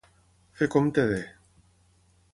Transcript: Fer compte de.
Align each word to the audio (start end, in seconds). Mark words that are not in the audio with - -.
Fer 0.61 0.69
compte 0.77 1.05
de. 1.13 1.21